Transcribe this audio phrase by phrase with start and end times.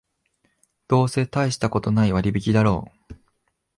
[0.87, 3.15] どうせたいしたことない割引だろう